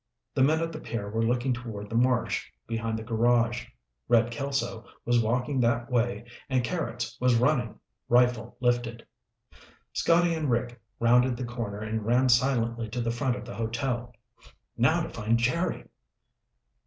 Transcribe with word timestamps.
The 0.33 0.41
men 0.41 0.61
at 0.61 0.71
the 0.71 0.79
pier 0.79 1.11
were 1.11 1.21
looking 1.21 1.53
toward 1.53 1.87
the 1.87 1.95
marsh 1.95 2.47
behind 2.65 2.97
the 2.97 3.03
garage. 3.03 3.67
Red 4.07 4.31
Kelso 4.31 4.83
was 5.05 5.21
walking 5.21 5.59
that 5.59 5.91
way 5.91 6.25
and 6.49 6.63
Carrots 6.63 7.15
was 7.21 7.35
running, 7.35 7.79
rifle 8.09 8.57
lifted. 8.59 9.05
Scotty 9.93 10.33
and 10.33 10.49
Rick 10.49 10.81
rounded 10.99 11.37
the 11.37 11.45
corner 11.45 11.81
and 11.81 12.03
ran 12.03 12.29
silently 12.29 12.89
to 12.89 12.99
the 12.99 13.11
front 13.11 13.35
of 13.35 13.45
the 13.45 13.53
hotel. 13.53 14.11
Now 14.75 15.03
to 15.03 15.09
find 15.09 15.37
Jerry! 15.37 15.85